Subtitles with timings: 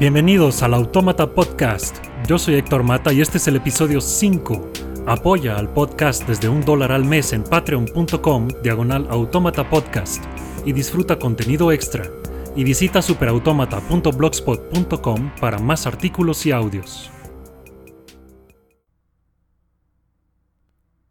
[0.00, 1.98] Bienvenidos al Autómata Podcast.
[2.26, 4.72] Yo soy Héctor Mata y este es el episodio 5.
[5.06, 10.24] Apoya al podcast desde un dólar al mes en patreon.com diagonal autómata podcast
[10.64, 12.08] y disfruta contenido extra.
[12.56, 17.10] Y visita superautomata.blogspot.com para más artículos y audios.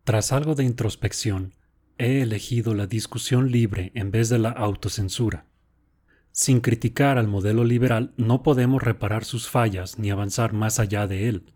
[0.03, 1.53] Tras algo de introspección,
[1.99, 5.45] he elegido la discusión libre en vez de la autocensura.
[6.31, 11.27] Sin criticar al modelo liberal no podemos reparar sus fallas ni avanzar más allá de
[11.27, 11.53] él.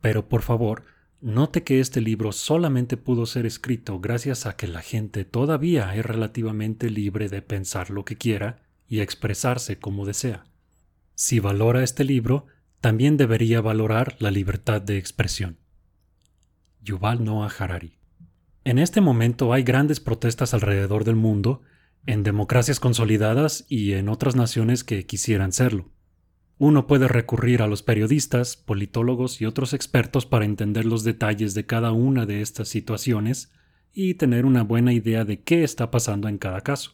[0.00, 0.84] Pero por favor,
[1.20, 6.04] note que este libro solamente pudo ser escrito gracias a que la gente todavía es
[6.04, 10.44] relativamente libre de pensar lo que quiera y expresarse como desea.
[11.14, 12.46] Si valora este libro,
[12.80, 15.58] también debería valorar la libertad de expresión.
[16.80, 17.98] Yuval Noah Harari.
[18.64, 21.62] En este momento hay grandes protestas alrededor del mundo
[22.08, 25.90] en democracias consolidadas y en otras naciones que quisieran serlo.
[26.56, 31.66] Uno puede recurrir a los periodistas, politólogos y otros expertos para entender los detalles de
[31.66, 33.52] cada una de estas situaciones
[33.92, 36.92] y tener una buena idea de qué está pasando en cada caso.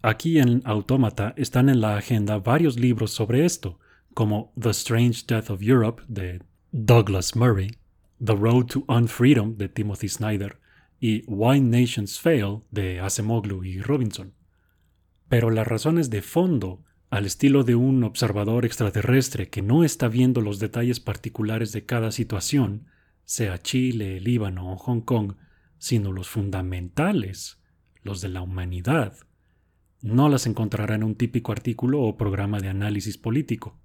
[0.00, 3.78] Aquí en Autómata están en la agenda varios libros sobre esto,
[4.14, 6.40] como The Strange Death of Europe de
[6.72, 7.76] Douglas Murray,
[8.24, 10.58] The Road to Unfreedom de Timothy Snyder
[10.98, 14.32] y Why Nations Fail de Acemoglu y Robinson
[15.28, 20.40] pero las razones de fondo, al estilo de un observador extraterrestre que no está viendo
[20.40, 22.86] los detalles particulares de cada situación,
[23.24, 25.34] sea Chile, Líbano o Hong Kong,
[25.78, 27.60] sino los fundamentales,
[28.02, 29.14] los de la humanidad,
[30.02, 33.78] no las encontrará en un típico artículo o programa de análisis político.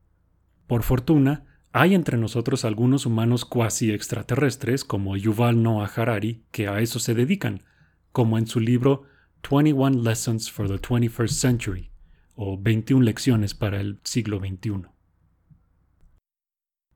[0.67, 6.79] Por fortuna, hay entre nosotros algunos humanos cuasi extraterrestres como Yuval Noah Harari que a
[6.81, 7.63] eso se dedican,
[8.11, 9.03] como en su libro
[9.41, 11.91] 21 Lessons for the 21st Century,
[12.35, 14.87] o 21 lecciones para el siglo XXI.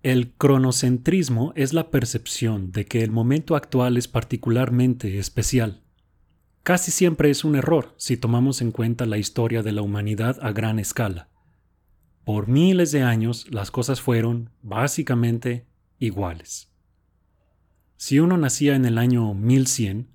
[0.04, 5.82] El cronocentrismo es la percepción de que el momento actual es particularmente especial.
[6.62, 10.52] Casi siempre es un error si tomamos en cuenta la historia de la humanidad a
[10.52, 11.30] gran escala.
[12.24, 15.66] Por miles de años las cosas fueron, básicamente,
[16.00, 16.72] iguales.
[17.98, 20.10] Si uno nacía en el año 1100,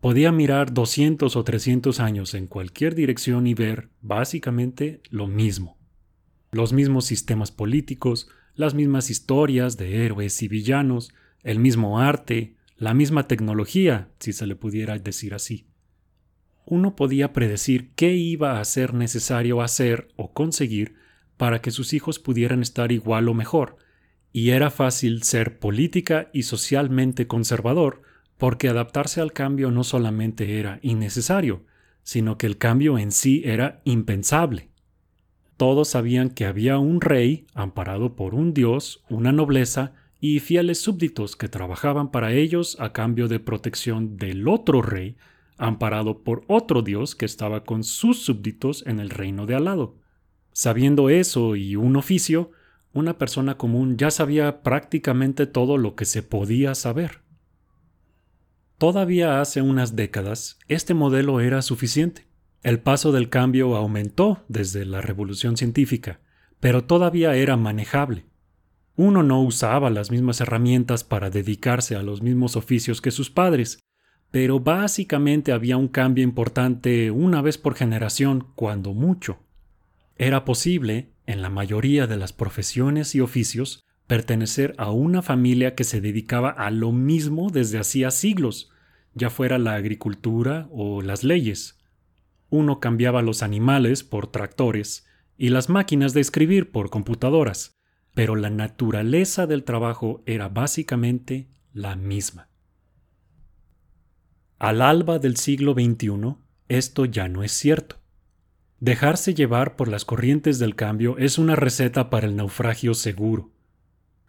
[0.00, 5.76] Podía mirar 200 o 300 años en cualquier dirección y ver básicamente lo mismo.
[6.52, 12.94] Los mismos sistemas políticos, las mismas historias de héroes y villanos, el mismo arte, la
[12.94, 15.66] misma tecnología, si se le pudiera decir así.
[16.64, 20.94] Uno podía predecir qué iba a ser necesario hacer o conseguir
[21.36, 23.78] para que sus hijos pudieran estar igual o mejor,
[24.32, 28.02] y era fácil ser política y socialmente conservador
[28.38, 31.64] porque adaptarse al cambio no solamente era innecesario,
[32.02, 34.70] sino que el cambio en sí era impensable.
[35.56, 41.36] Todos sabían que había un rey, amparado por un dios, una nobleza y fieles súbditos
[41.36, 45.16] que trabajaban para ellos a cambio de protección del otro rey,
[45.56, 49.96] amparado por otro dios que estaba con sus súbditos en el reino de al lado.
[50.52, 52.52] Sabiendo eso y un oficio,
[52.92, 57.27] una persona común ya sabía prácticamente todo lo que se podía saber.
[58.78, 62.28] Todavía hace unas décadas, este modelo era suficiente.
[62.62, 66.20] El paso del cambio aumentó desde la revolución científica,
[66.60, 68.26] pero todavía era manejable.
[68.94, 73.80] Uno no usaba las mismas herramientas para dedicarse a los mismos oficios que sus padres,
[74.30, 79.40] pero básicamente había un cambio importante una vez por generación, cuando mucho.
[80.16, 85.84] Era posible, en la mayoría de las profesiones y oficios, pertenecer a una familia que
[85.84, 88.70] se dedicaba a lo mismo desde hacía siglos,
[89.14, 91.78] ya fuera la agricultura o las leyes.
[92.48, 97.78] Uno cambiaba los animales por tractores y las máquinas de escribir por computadoras,
[98.14, 102.48] pero la naturaleza del trabajo era básicamente la misma.
[104.58, 106.36] Al alba del siglo XXI,
[106.68, 108.00] esto ya no es cierto.
[108.80, 113.52] Dejarse llevar por las corrientes del cambio es una receta para el naufragio seguro.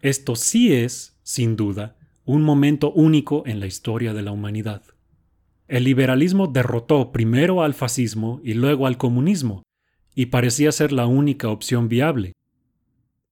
[0.02, 4.82] Esto sí es, sin duda, un momento único en la historia de la humanidad.
[5.68, 9.62] El liberalismo derrotó primero al fascismo y luego al comunismo,
[10.14, 12.32] y parecía ser la única opción viable.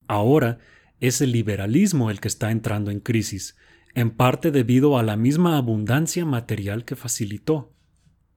[0.06, 0.58] Ahora
[1.00, 3.56] es el liberalismo el que está entrando en crisis,
[3.94, 7.72] en parte debido a la misma abundancia material que facilitó.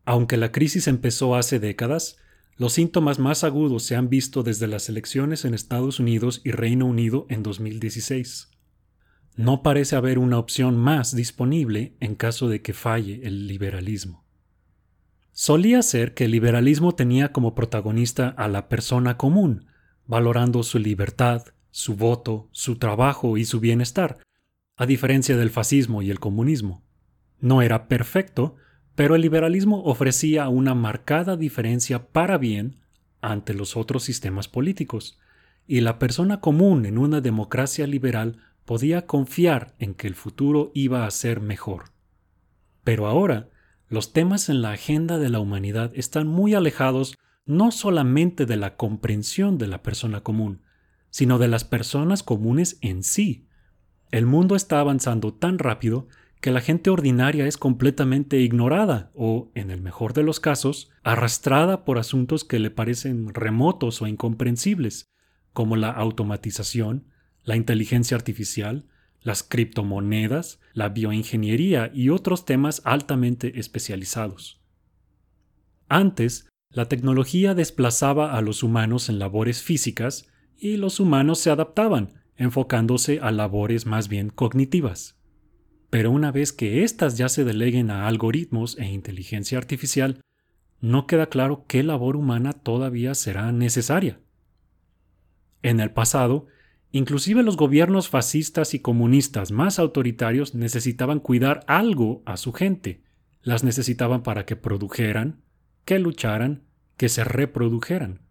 [0.05, 2.17] Aunque la crisis empezó hace décadas,
[2.61, 6.85] los síntomas más agudos se han visto desde las elecciones en Estados Unidos y Reino
[6.85, 8.51] Unido en 2016.
[9.35, 14.27] No parece haber una opción más disponible en caso de que falle el liberalismo.
[15.31, 19.65] Solía ser que el liberalismo tenía como protagonista a la persona común,
[20.05, 21.41] valorando su libertad,
[21.71, 24.19] su voto, su trabajo y su bienestar,
[24.77, 26.83] a diferencia del fascismo y el comunismo.
[27.39, 28.55] No era perfecto,
[28.95, 32.77] pero el liberalismo ofrecía una marcada diferencia para bien
[33.21, 35.19] ante los otros sistemas políticos,
[35.67, 41.05] y la persona común en una democracia liberal podía confiar en que el futuro iba
[41.05, 41.91] a ser mejor.
[42.83, 43.49] Pero ahora,
[43.88, 48.75] los temas en la agenda de la humanidad están muy alejados no solamente de la
[48.75, 50.61] comprensión de la persona común,
[51.09, 53.47] sino de las personas comunes en sí.
[54.11, 56.07] El mundo está avanzando tan rápido
[56.41, 61.85] que la gente ordinaria es completamente ignorada o, en el mejor de los casos, arrastrada
[61.85, 65.05] por asuntos que le parecen remotos o incomprensibles,
[65.53, 67.05] como la automatización,
[67.43, 68.88] la inteligencia artificial,
[69.21, 74.63] las criptomonedas, la bioingeniería y otros temas altamente especializados.
[75.89, 80.27] Antes, la tecnología desplazaba a los humanos en labores físicas
[80.57, 85.20] y los humanos se adaptaban, enfocándose a labores más bien cognitivas.
[85.91, 90.23] Pero una vez que éstas ya se deleguen a algoritmos e inteligencia artificial,
[90.79, 94.19] no queda claro qué labor humana todavía será necesaria.
[95.61, 96.47] En el pasado,
[96.93, 103.03] inclusive los gobiernos fascistas y comunistas más autoritarios necesitaban cuidar algo a su gente.
[103.41, 105.41] Las necesitaban para que produjeran,
[105.83, 106.63] que lucharan,
[106.95, 108.21] que se reprodujeran.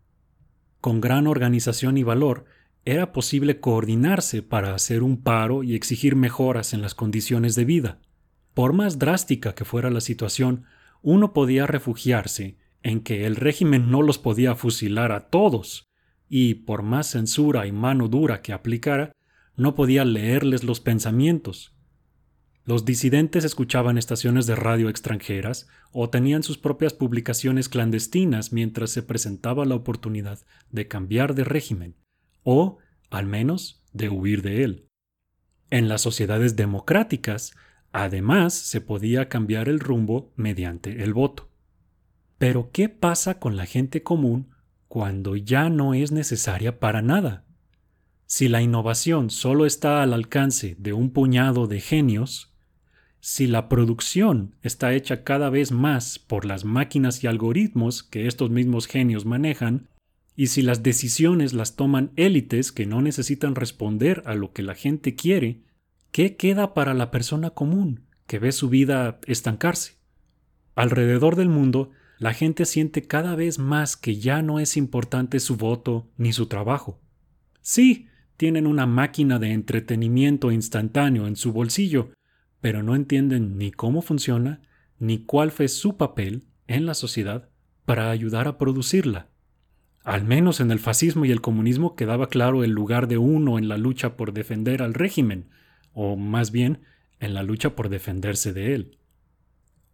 [0.81, 2.47] Con gran organización y valor,
[2.85, 7.99] era posible coordinarse para hacer un paro y exigir mejoras en las condiciones de vida.
[8.55, 10.65] Por más drástica que fuera la situación,
[11.03, 15.91] uno podía refugiarse en que el régimen no los podía fusilar a todos,
[16.29, 19.13] y por más censura y mano dura que aplicara,
[19.57, 21.75] no podía leerles los pensamientos.
[22.65, 29.03] Los disidentes escuchaban estaciones de radio extranjeras o tenían sus propias publicaciones clandestinas mientras se
[29.03, 30.39] presentaba la oportunidad
[30.71, 31.97] de cambiar de régimen,
[32.43, 32.79] o,
[33.11, 34.87] al menos, de huir de él.
[35.71, 37.55] En las sociedades democráticas,
[37.93, 41.49] además, se podía cambiar el rumbo mediante el voto.
[42.39, 44.51] Pero, ¿qué pasa con la gente común
[44.91, 47.45] cuando ya no es necesaria para nada.
[48.27, 52.53] Si la innovación solo está al alcance de un puñado de genios,
[53.21, 58.51] si la producción está hecha cada vez más por las máquinas y algoritmos que estos
[58.51, 59.87] mismos genios manejan,
[60.37, 64.75] y si las decisiones las toman élites que no necesitan responder a lo que la
[64.75, 65.63] gente quiere,
[66.13, 69.99] ¿qué queda para la persona común que ve su vida estancarse?
[70.75, 71.91] Alrededor del mundo
[72.21, 76.49] la gente siente cada vez más que ya no es importante su voto ni su
[76.49, 77.01] trabajo.
[77.63, 82.11] Sí, tienen una máquina de entretenimiento instantáneo en su bolsillo,
[82.61, 84.61] pero no entienden ni cómo funciona,
[84.99, 87.49] ni cuál fue su papel en la sociedad
[87.87, 89.30] para ayudar a producirla.
[90.03, 93.69] Al menos en el fascismo y el comunismo quedaba claro el lugar de uno en
[93.69, 95.51] la lucha por defender al régimen,
[95.93, 96.81] o más bien
[97.19, 98.99] en la lucha por defenderse de él.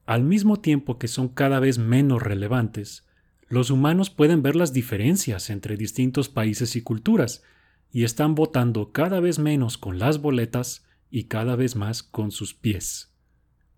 [0.04, 3.06] Al mismo tiempo que son cada vez menos relevantes,
[3.48, 7.42] los humanos pueden ver las diferencias entre distintos países y culturas,
[7.90, 12.54] y están votando cada vez menos con las boletas y cada vez más con sus
[12.54, 13.12] pies.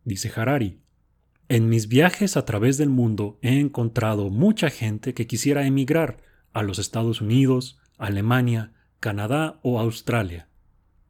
[0.04, 0.80] Dice Harari,
[1.48, 6.18] en mis viajes a través del mundo he encontrado mucha gente que quisiera emigrar
[6.52, 10.48] a los Estados Unidos, Alemania, Canadá o Australia.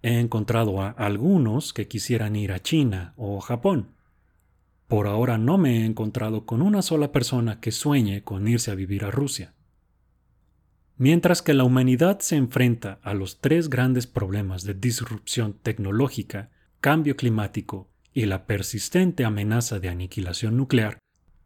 [0.03, 3.99] He encontrado a algunos que quisieran ir a China o Japón
[4.89, 8.75] por ahora no me he encontrado con una sola persona que sueñe con irse a
[8.75, 9.53] vivir a Rusia.
[10.97, 17.17] Mientras que la humanidad se enfrenta a los tres grandes problemas de disrupción tecnológica, cambio
[17.17, 20.99] climático y la persistente amenaza de aniquilación nuclear,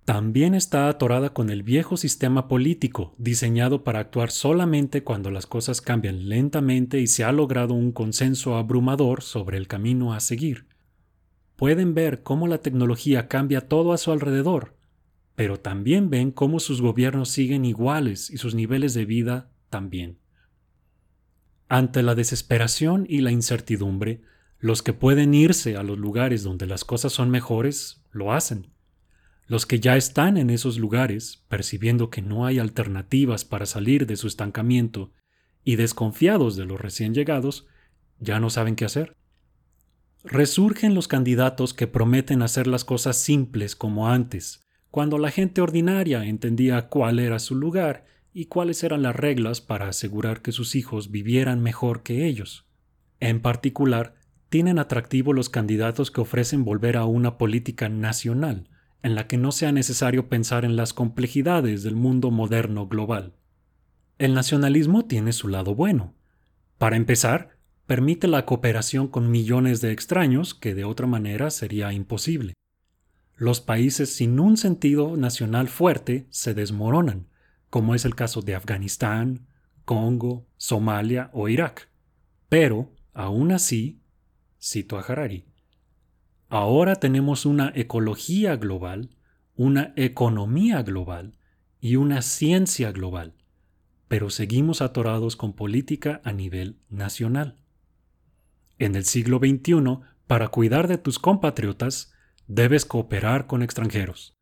[0.05, 5.81] también está atorada con el viejo sistema político diseñado para actuar solamente cuando las cosas
[5.81, 10.67] cambian lentamente y se ha logrado un consenso abrumador sobre el camino a seguir
[11.63, 14.75] pueden ver cómo la tecnología cambia todo a su alrededor,
[15.37, 20.19] pero también ven cómo sus gobiernos siguen iguales y sus niveles de vida también.
[21.69, 24.23] Ante la desesperación y la incertidumbre,
[24.63, 28.69] los que pueden irse a los lugares donde las cosas son mejores, lo hacen.
[29.49, 34.17] Los que ya están en esos lugares, percibiendo que no hay alternativas para salir de
[34.17, 35.11] su estancamiento
[35.65, 37.67] y desconfiados de los recién llegados,
[38.21, 39.17] ya no saben qué hacer.
[40.23, 44.61] Resurgen los candidatos que prometen hacer las cosas simples como antes,
[44.93, 49.89] cuando la gente ordinaria entendía cuál era su lugar y cuáles eran las reglas para
[49.89, 52.69] asegurar que sus hijos vivieran mejor que ellos.
[53.19, 54.22] En particular,
[54.53, 58.69] tienen atractivo los candidatos que ofrecen volver a una política nacional,
[59.03, 63.33] en la que no sea necesario pensar en las complejidades del mundo moderno global.
[64.19, 66.13] El nacionalismo tiene su lado bueno.
[66.77, 67.57] Para empezar,
[67.87, 72.53] permite la cooperación con millones de extraños que de otra manera sería imposible.
[73.35, 77.27] Los países sin un sentido nacional fuerte se desmoronan,
[77.71, 79.47] como es el caso de Afganistán,
[79.87, 81.89] Congo, Somalia o Irak.
[82.51, 84.02] Pero, aún así,
[84.63, 85.45] cito a Harari,
[86.49, 89.11] ahora tenemos una ecología global,
[89.57, 91.37] una economía global
[91.81, 93.35] y una ciencia global,
[94.07, 97.59] pero seguimos atorados con política a nivel nacional.
[98.79, 102.13] En el siglo XXI, para cuidar de tus compatriotas,
[102.47, 104.39] debes cooperar con extranjeros.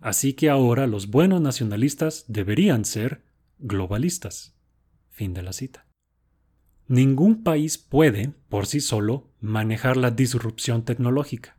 [0.00, 3.24] Así que ahora los buenos nacionalistas deberían ser
[3.58, 4.56] globalistas.
[5.10, 5.87] Fin de la cita.
[6.88, 11.58] Ningún país puede, por sí solo, manejar la disrupción tecnológica.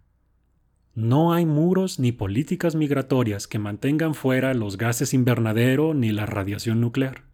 [0.96, 6.82] No hay muros ni políticas migratorias que mantengan fuera los gases invernadero ni la radiación
[6.82, 7.26] nuclear.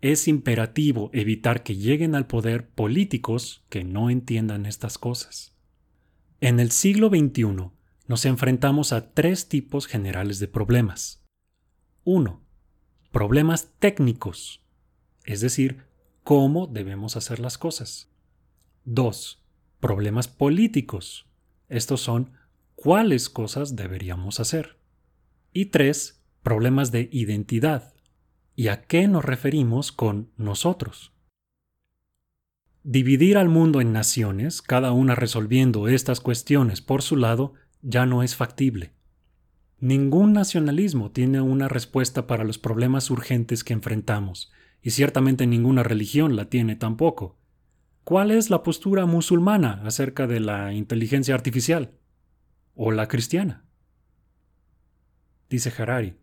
[0.00, 5.56] Es imperativo evitar que lleguen al poder políticos que no entiendan estas cosas.
[6.40, 7.70] En el siglo XXI
[8.08, 11.24] nos enfrentamos a tres tipos generales de problemas.
[12.02, 12.42] 1.
[13.12, 14.64] Problemas técnicos,
[15.24, 15.89] es decir,
[16.22, 18.10] cómo debemos hacer las cosas.
[18.84, 19.42] 2.
[19.80, 21.26] Problemas políticos.
[21.68, 22.32] Estos son
[22.74, 24.78] cuáles cosas deberíamos hacer.
[25.52, 26.22] Y 3.
[26.42, 27.92] Problemas de identidad,
[28.56, 31.12] y a qué nos referimos con nosotros.
[32.82, 38.22] Dividir al mundo en naciones, cada una resolviendo estas cuestiones por su lado, ya no
[38.22, 38.92] es factible.
[39.78, 44.50] Ningún nacionalismo tiene una respuesta para los problemas urgentes que enfrentamos,
[44.82, 47.38] y ciertamente ninguna religión la tiene tampoco.
[48.04, 51.92] ¿Cuál es la postura musulmana acerca de la inteligencia artificial?
[52.74, 53.64] ¿O la cristiana?
[55.48, 56.16] Dice Harari,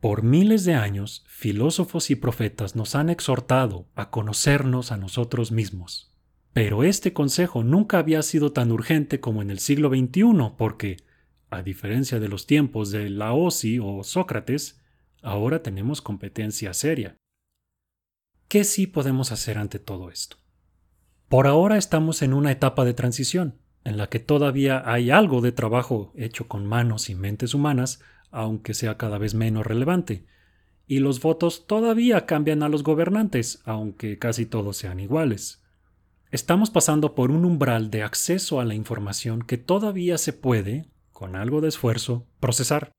[0.00, 6.12] por miles de años, filósofos y profetas nos han exhortado a conocernos a nosotros mismos.
[6.52, 10.98] Pero este consejo nunca había sido tan urgente como en el siglo XXI, porque,
[11.48, 14.82] a diferencia de los tiempos de Laozi o Sócrates,
[15.22, 17.16] ahora tenemos competencia seria.
[18.48, 20.36] ¿Qué sí podemos hacer ante todo esto?
[21.28, 25.52] Por ahora estamos en una etapa de transición, en la que todavía hay algo de
[25.52, 28.00] trabajo hecho con manos y mentes humanas
[28.34, 30.26] aunque sea cada vez menos relevante,
[30.88, 35.62] y los votos todavía cambian a los gobernantes, aunque casi todos sean iguales.
[36.32, 41.36] Estamos pasando por un umbral de acceso a la información que todavía se puede, con
[41.36, 42.90] algo de esfuerzo, procesar.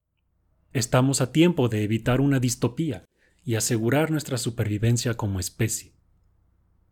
[0.72, 3.04] Estamos a tiempo de evitar una distopía
[3.46, 5.94] y asegurar nuestra supervivencia como especie.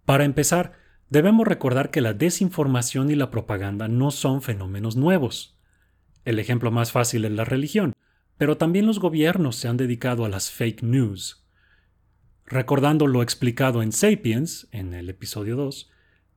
[0.05, 0.73] Para empezar,
[1.09, 5.57] debemos recordar que la desinformación y la propaganda no son fenómenos nuevos.
[6.23, 7.93] El ejemplo más fácil es la religión,
[8.37, 11.45] pero también los gobiernos se han dedicado a las fake news.
[12.45, 15.89] Recordando lo explicado en Sapiens, en el episodio 2,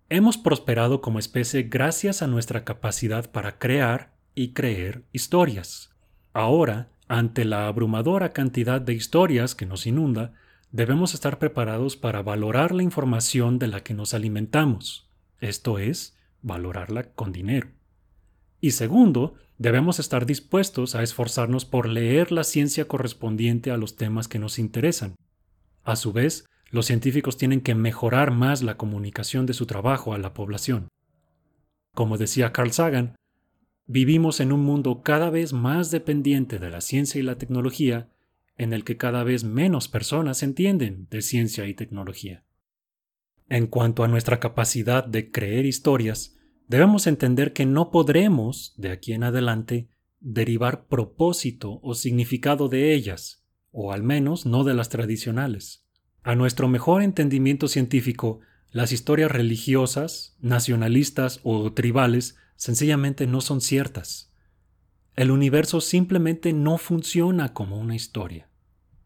[0.08, 5.94] hemos prosperado como especie gracias a nuestra capacidad para crear y creer historias.
[6.32, 10.32] Ahora, ante la abrumadora cantidad de historias que nos inunda,
[10.72, 15.08] debemos estar preparados para valorar la información de la que nos alimentamos,
[15.40, 17.68] esto es, valorarla con dinero.
[18.60, 24.28] Y segundo, debemos estar dispuestos a esforzarnos por leer la ciencia correspondiente a los temas
[24.28, 25.14] que nos interesan.
[25.84, 30.18] A su vez, los científicos tienen que mejorar más la comunicación de su trabajo a
[30.18, 30.88] la población.
[31.94, 33.14] Como decía Carl Sagan,
[33.87, 38.09] vivimos en un mundo cada vez más dependiente de la ciencia y la tecnología,
[38.59, 42.45] en el que cada vez menos personas entienden de ciencia y tecnología.
[43.49, 49.12] En cuanto a nuestra capacidad de creer historias, debemos entender que no podremos, de aquí
[49.12, 49.88] en adelante,
[50.19, 55.85] derivar propósito o significado de ellas, o al menos no de las tradicionales.
[56.23, 58.40] A nuestro mejor entendimiento científico,
[58.73, 64.32] las historias religiosas, nacionalistas o tribales sencillamente no son ciertas.
[65.14, 68.48] El universo simplemente no funciona como una historia.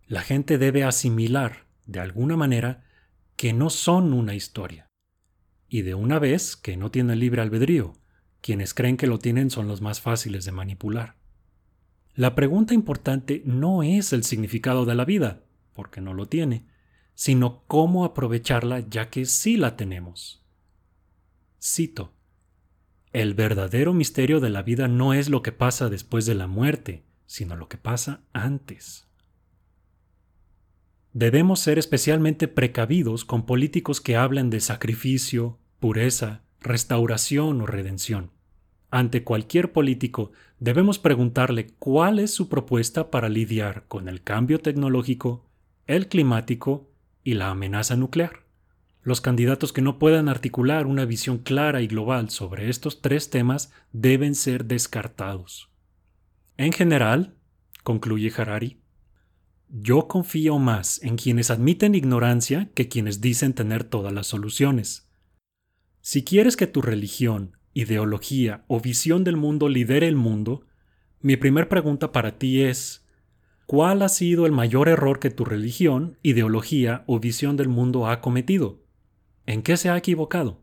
[0.06, 2.84] La gente debe asimilar, de alguna manera,
[3.36, 4.90] que no son una historia
[5.70, 7.94] y de una vez que no tienen libre albedrío.
[8.42, 11.16] Quienes creen que lo tienen son los más fáciles de manipular.
[12.14, 16.66] La pregunta importante no es el significado de la vida, porque no lo tiene,
[17.14, 20.44] sino cómo aprovecharla ya que sí la tenemos.
[21.62, 22.14] Cito,
[23.12, 27.02] El verdadero misterio de la vida no es lo que pasa después de la muerte,
[27.26, 29.08] sino lo que pasa antes.
[31.12, 38.30] Debemos ser especialmente precavidos con políticos que hablan de sacrificio, pureza, restauración o redención.
[38.92, 45.48] Ante cualquier político debemos preguntarle cuál es su propuesta para lidiar con el cambio tecnológico,
[45.88, 46.92] el climático
[47.24, 48.49] y la amenaza nuclear.
[49.02, 53.72] Los candidatos que no puedan articular una visión clara y global sobre estos tres temas
[53.92, 55.70] deben ser descartados.
[56.58, 57.34] En general,
[57.82, 58.80] concluye Harari,
[59.70, 65.08] yo confío más en quienes admiten ignorancia que quienes dicen tener todas las soluciones.
[66.00, 70.66] Si quieres que tu religión, ideología o visión del mundo lidere el mundo,
[71.20, 73.06] mi primer pregunta para ti es,
[73.66, 78.20] ¿cuál ha sido el mayor error que tu religión, ideología o visión del mundo ha
[78.20, 78.79] cometido?
[79.50, 80.62] ¿En qué se ha equivocado?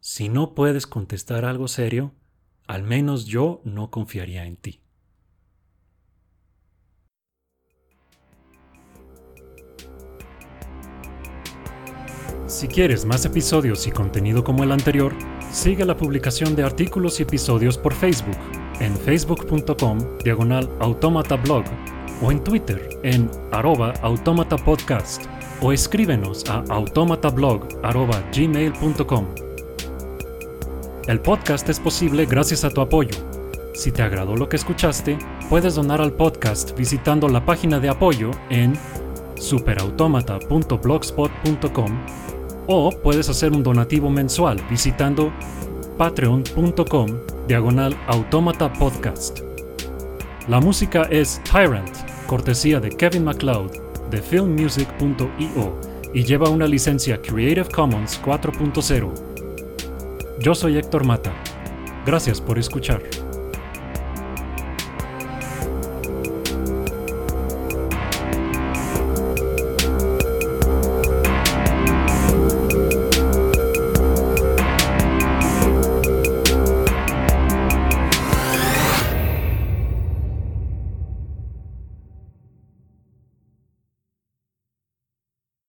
[0.00, 2.12] Si no puedes contestar algo serio,
[2.66, 4.80] al menos yo no confiaría en ti.
[12.48, 15.14] Si quieres más episodios y contenido como el anterior,
[15.52, 18.38] sigue la publicación de artículos y episodios por Facebook
[18.80, 20.68] en facebook.com diagonal
[21.44, 21.64] blog
[22.22, 23.94] o en Twitter en arroba
[24.64, 29.26] podcast o escríbenos a automatablog.gmail.com.
[31.06, 33.16] El podcast es posible gracias a tu apoyo.
[33.74, 38.30] Si te agradó lo que escuchaste, puedes donar al podcast visitando la página de apoyo
[38.50, 38.74] en
[39.38, 41.98] superautomata.blogspot.com
[42.66, 45.32] o puedes hacer un donativo mensual visitando
[45.96, 47.08] patreon.com
[47.46, 49.40] diagonal automata podcast.
[50.48, 51.96] La música es Tyrant,
[52.26, 55.80] cortesía de Kevin MacLeod de filmmusic.io
[56.14, 59.12] y lleva una licencia Creative Commons 4.0.
[60.40, 61.32] Yo soy Héctor Mata.
[62.06, 63.02] Gracias por escuchar.